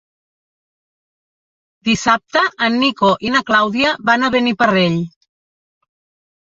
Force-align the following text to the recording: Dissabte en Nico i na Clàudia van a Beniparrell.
Dissabte 1.89 2.43
en 2.69 2.81
Nico 2.85 3.13
i 3.29 3.35
na 3.37 3.43
Clàudia 3.51 3.95
van 4.13 4.27
a 4.31 4.35
Beniparrell. 4.39 4.99